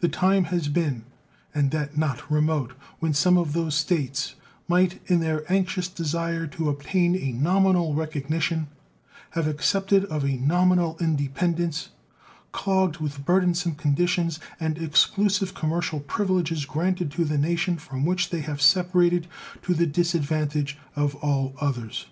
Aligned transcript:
The 0.00 0.08
time 0.08 0.44
has 0.44 0.68
been, 0.68 1.04
and 1.54 1.70
that 1.72 1.98
not 1.98 2.30
remote, 2.30 2.72
when 2.98 3.12
some 3.12 3.36
of 3.36 3.52
those 3.52 3.74
States 3.74 4.36
might, 4.66 5.02
in 5.06 5.20
their 5.20 5.44
anxious 5.52 5.86
desire 5.86 6.46
to 6.46 6.70
obtain 6.70 7.14
a 7.14 7.32
nominal 7.32 7.92
recognition, 7.92 8.68
have 9.32 9.46
accepted 9.46 10.06
of 10.06 10.24
a 10.24 10.38
nominal 10.38 10.96
independence, 10.98 11.90
clogged 12.52 13.00
with 13.00 13.26
burdensome 13.26 13.74
conditions, 13.74 14.40
and 14.58 14.78
exclusive 14.78 15.52
commercial 15.52 16.00
privileges 16.00 16.64
granted 16.64 17.10
to 17.12 17.26
the 17.26 17.36
nation 17.36 17.76
from 17.76 18.06
which 18.06 18.30
they 18.30 18.40
have 18.40 18.62
separated 18.62 19.26
to 19.60 19.74
the 19.74 19.84
disadvantage 19.86 20.78
of 20.96 21.14
all 21.16 21.52
others. 21.60 22.06